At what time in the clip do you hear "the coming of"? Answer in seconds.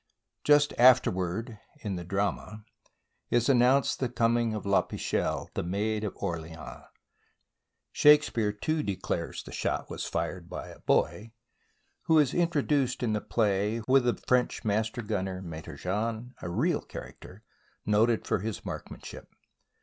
3.99-4.65